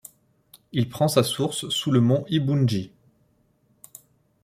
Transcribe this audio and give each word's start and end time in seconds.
Il 0.71 0.89
prend 0.89 1.07
sa 1.07 1.21
source 1.21 1.69
sous 1.69 1.91
le 1.91 2.01
Mont 2.01 2.25
Iboundji. 2.27 2.91